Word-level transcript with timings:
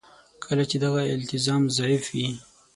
کله 0.45 0.63
چې 0.69 0.77
دغه 0.83 1.01
التزام 1.15 1.63
ضعیف 1.77 2.03
وي. 2.13 2.27